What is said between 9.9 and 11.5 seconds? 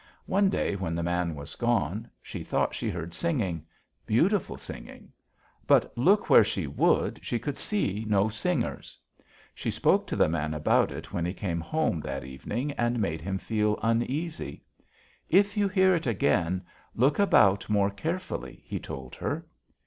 to the man about it when he